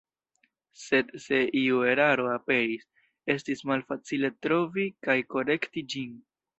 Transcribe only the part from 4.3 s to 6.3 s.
trovi kaj korekti ĝin.